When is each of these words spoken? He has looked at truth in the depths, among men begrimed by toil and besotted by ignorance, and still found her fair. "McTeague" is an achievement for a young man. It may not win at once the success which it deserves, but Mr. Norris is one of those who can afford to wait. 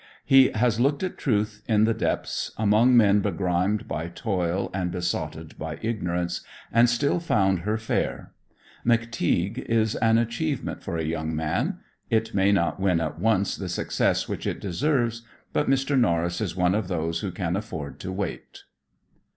He 0.25 0.49
has 0.53 0.79
looked 0.79 1.03
at 1.03 1.15
truth 1.19 1.61
in 1.67 1.83
the 1.83 1.93
depths, 1.93 2.51
among 2.57 2.97
men 2.97 3.19
begrimed 3.21 3.87
by 3.87 4.07
toil 4.07 4.71
and 4.73 4.89
besotted 4.89 5.59
by 5.59 5.77
ignorance, 5.83 6.41
and 6.73 6.89
still 6.89 7.19
found 7.19 7.59
her 7.59 7.77
fair. 7.77 8.31
"McTeague" 8.83 9.59
is 9.59 9.95
an 9.97 10.17
achievement 10.17 10.81
for 10.81 10.97
a 10.97 11.03
young 11.03 11.35
man. 11.35 11.81
It 12.09 12.33
may 12.33 12.51
not 12.51 12.79
win 12.79 12.99
at 12.99 13.19
once 13.19 13.55
the 13.55 13.69
success 13.69 14.27
which 14.27 14.47
it 14.47 14.59
deserves, 14.59 15.21
but 15.53 15.69
Mr. 15.69 15.95
Norris 15.99 16.41
is 16.41 16.55
one 16.55 16.73
of 16.73 16.87
those 16.87 17.19
who 17.19 17.29
can 17.29 17.55
afford 17.55 17.99
to 17.99 18.11
wait. 18.11 18.63